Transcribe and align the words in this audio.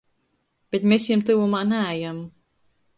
Bet 0.75 0.87
mes 0.93 1.07
jim 1.11 1.23
tyvumā 1.29 1.61
naejam. 1.71 2.27